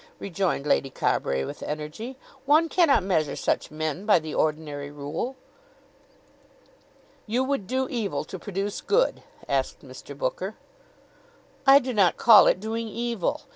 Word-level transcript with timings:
rejoined 0.17 0.65
Lady 0.65 0.89
Carbury 0.89 1.45
with 1.45 1.61
energy. 1.61 2.17
"One 2.47 2.69
cannot 2.69 3.03
measure 3.03 3.35
such 3.35 3.69
men 3.69 4.03
by 4.07 4.17
the 4.17 4.33
ordinary 4.33 4.89
rule." 4.89 5.35
"You 7.27 7.43
would 7.43 7.67
do 7.67 7.87
evil 7.87 8.23
to 8.23 8.39
produce 8.39 8.81
good?" 8.81 9.21
asked 9.47 9.81
Mr. 9.81 10.17
Booker. 10.17 10.55
"I 11.67 11.77
do 11.77 11.93
not 11.93 12.17
call 12.17 12.47
it 12.47 12.59
doing 12.59 12.87
evil. 12.87 13.41